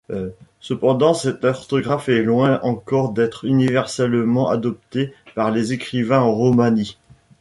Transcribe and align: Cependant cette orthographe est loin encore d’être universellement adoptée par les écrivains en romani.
Cependant 0.59 1.13
cette 1.13 1.43
orthographe 1.45 2.09
est 2.09 2.23
loin 2.23 2.59
encore 2.63 3.11
d’être 3.13 3.45
universellement 3.45 4.49
adoptée 4.49 5.13
par 5.35 5.51
les 5.51 5.73
écrivains 5.73 6.21
en 6.21 6.31
romani. 6.33 6.97